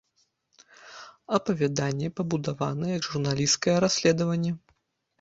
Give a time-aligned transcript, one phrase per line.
[1.39, 4.61] Апавяданне пабудавана як журналісцкае расследаванне.